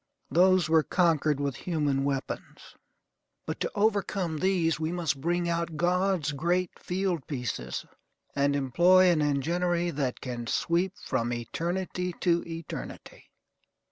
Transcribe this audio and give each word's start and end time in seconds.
Those 0.31 0.67
were 0.67 0.81
conquered 0.81 1.39
with 1.39 1.55
human 1.57 2.03
weapons; 2.03 2.73
but 3.45 3.59
to 3.59 3.71
overcome 3.75 4.39
these 4.39 4.79
we 4.79 4.91
must 4.91 5.21
bring 5.21 5.47
out 5.47 5.77
God's 5.77 6.31
great 6.31 6.71
fieldpieces, 6.79 7.85
and 8.35 8.55
employ 8.55 9.11
an 9.11 9.21
enginery 9.21 9.91
that 9.91 10.19
can 10.19 10.47
sweep 10.47 10.93
from 11.05 11.31
eternity 11.31 12.13
to 12.21 12.43
eternity. 12.47 13.29